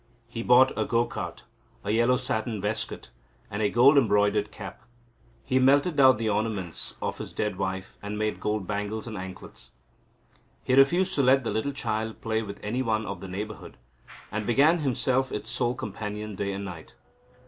He 0.27 0.41
bought 0.41 0.71
a 0.75 0.83
go 0.83 1.05
cart, 1.05 1.43
a 1.83 1.91
yellow 1.91 2.17
satin 2.17 2.59
waistcoat, 2.59 3.11
and 3.51 3.61
a 3.61 3.69
gold 3.69 3.99
embroidered 3.99 4.49
cap. 4.51 4.81
He 5.43 5.59
melted 5.59 5.95
down 5.95 6.17
the 6.17 6.27
ornaments 6.27 6.95
of 7.03 7.19
his 7.19 7.33
dead 7.33 7.57
wife, 7.57 7.99
and 8.01 8.17
made 8.17 8.39
gold 8.39 8.65
bangles 8.65 9.05
and 9.05 9.15
anklets. 9.15 9.71
He 10.63 10.73
refused 10.73 11.13
to 11.13 11.21
let 11.21 11.43
the 11.43 11.51
little 11.51 11.69
child 11.71 12.19
play 12.19 12.41
with 12.41 12.59
any 12.65 12.81
one 12.81 13.05
of 13.05 13.21
the 13.21 13.27
neighbourhood, 13.27 13.77
and 14.31 14.47
became 14.47 14.79
himself 14.79 15.31
its 15.31 15.51
sole 15.51 15.75
companion 15.75 16.33
day 16.33 16.51
and 16.51 16.65
night. 16.65 16.95